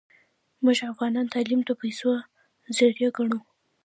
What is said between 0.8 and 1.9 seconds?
افغانان تعلیم د